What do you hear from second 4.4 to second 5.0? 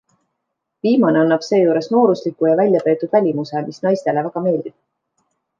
meeldib.